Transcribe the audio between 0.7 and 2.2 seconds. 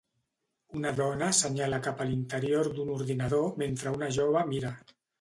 Una dona assenyala cap a